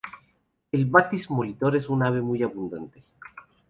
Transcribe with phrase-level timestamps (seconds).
[0.77, 3.03] El batis molitor es un ave muy abundante.